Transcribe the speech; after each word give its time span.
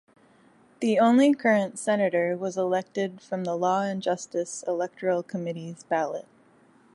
The 0.79 0.97
only 0.97 1.31
current 1.35 1.77
senator 1.77 2.35
was 2.35 2.57
elected 2.57 3.21
from 3.21 3.43
the 3.43 3.53
Law 3.55 3.83
and 3.83 4.01
Justice 4.01 4.63
electoral 4.67 5.21
committee's 5.21 5.83
ballot. 5.83 6.25